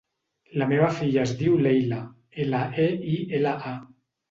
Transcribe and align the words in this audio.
La 0.61 0.67
meva 0.71 0.87
filla 1.01 1.21
es 1.25 1.33
diu 1.43 1.59
Leila: 1.67 2.01
ela, 2.47 2.65
e, 2.87 2.89
i, 3.15 3.21
ela, 3.43 3.57
a. 3.77 3.79